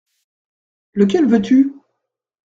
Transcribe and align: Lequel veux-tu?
Lequel 0.95 1.27
veux-tu? 1.27 1.75